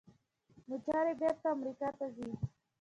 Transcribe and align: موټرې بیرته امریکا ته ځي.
موټرې 0.67 1.13
بیرته 1.19 1.47
امریکا 1.55 1.87
ته 1.97 2.05
ځي. 2.15 2.29